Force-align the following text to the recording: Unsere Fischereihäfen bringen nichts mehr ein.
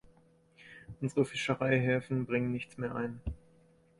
Unsere 0.99 1.25
Fischereihäfen 1.25 2.25
bringen 2.25 2.51
nichts 2.51 2.75
mehr 2.79 2.95
ein. 2.95 3.21